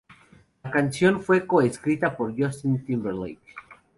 La 0.63 0.71
canción 0.71 1.21
fue 1.21 1.45
co-escrita 1.45 2.17
por 2.17 2.35
Justin 2.35 2.83
Timberlake. 2.83 3.39